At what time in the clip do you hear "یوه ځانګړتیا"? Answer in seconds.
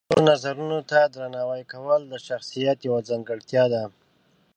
2.87-3.63